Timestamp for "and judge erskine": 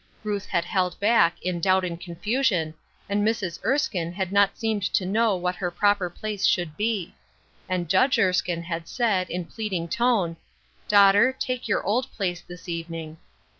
7.69-8.63